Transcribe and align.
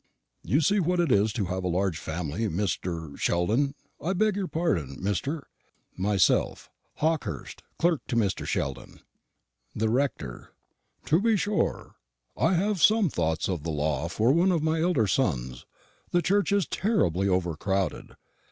_]You 0.49 0.61
see 0.61 0.79
what 0.79 0.99
it 0.99 1.11
is 1.11 1.31
to 1.33 1.45
have 1.45 1.63
a 1.63 1.67
large 1.67 1.99
family, 1.99 2.47
Mr. 2.47 3.15
Sheldon. 3.19 3.75
I 4.03 4.13
beg 4.13 4.39
pardon, 4.51 4.97
Mr. 4.99 5.43
Myself. 5.95 6.71
Hawkehurst, 7.01 7.61
clerk 7.77 8.01
to 8.07 8.15
Mr. 8.15 8.47
Sheldon. 8.47 9.01
The 9.75 9.89
Rector. 9.89 10.55
To 11.05 11.21
be 11.21 11.37
sure. 11.37 11.97
I 12.35 12.55
have 12.55 12.81
some 12.81 13.09
thoughts 13.09 13.47
of 13.47 13.61
the 13.61 13.69
Law 13.69 14.07
for 14.09 14.31
one 14.31 14.51
of 14.51 14.63
my 14.63 14.81
elder 14.81 15.05
sons; 15.05 15.67
the 16.09 16.23
Church 16.23 16.51
is 16.51 16.65
terribly 16.65 17.27
overcrowded. 17.29 18.15